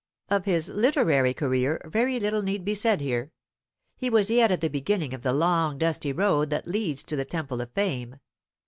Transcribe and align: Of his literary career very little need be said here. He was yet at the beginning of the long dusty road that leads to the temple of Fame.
Of 0.29 0.45
his 0.45 0.67
literary 0.67 1.31
career 1.35 1.79
very 1.85 2.19
little 2.19 2.41
need 2.41 2.65
be 2.65 2.73
said 2.73 3.01
here. 3.01 3.31
He 3.95 4.09
was 4.09 4.31
yet 4.31 4.51
at 4.51 4.59
the 4.59 4.67
beginning 4.67 5.13
of 5.13 5.21
the 5.21 5.31
long 5.31 5.77
dusty 5.77 6.11
road 6.11 6.49
that 6.49 6.67
leads 6.67 7.03
to 7.03 7.15
the 7.15 7.23
temple 7.23 7.61
of 7.61 7.69
Fame. 7.73 8.15